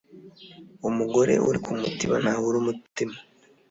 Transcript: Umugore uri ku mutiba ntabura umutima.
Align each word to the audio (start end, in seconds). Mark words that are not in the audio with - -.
Umugore 0.89 1.33
uri 1.47 1.59
ku 1.63 1.71
mutiba 1.79 2.15
ntabura 2.23 2.55
umutima. 2.63 3.15